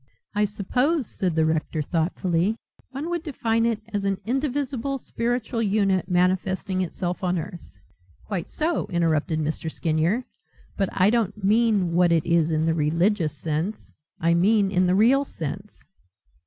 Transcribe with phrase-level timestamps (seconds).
[0.33, 2.55] "I suppose," said the rector thoughtfully,
[2.89, 7.71] "one would define it as an indivisible spiritual unit manifesting itself on earth."
[8.25, 9.69] "Quite so," interrupted Mr.
[9.71, 10.23] Skinyer,
[10.75, 14.95] "but I don't mean what it is in the religious sense: I mean, in the
[14.95, 15.85] real sense."